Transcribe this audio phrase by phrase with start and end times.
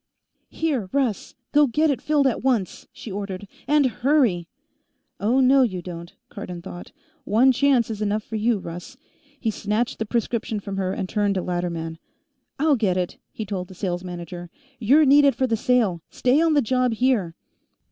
[0.49, 3.47] "Here, Russ; go get it filled at once," she ordered.
[3.67, 4.47] "And hurry!"
[5.19, 6.91] Oh, no, you don't, Cardon thought.
[7.23, 8.97] One chance is enough for you, Russ.
[9.39, 11.99] He snatched the prescription from her and turned to Latterman.
[12.57, 14.49] "I'll get it," he told the sales manager.
[14.79, 17.35] "You're needed for the sale; stay on the job here."